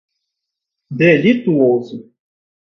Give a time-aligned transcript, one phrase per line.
[0.89, 2.01] delituoso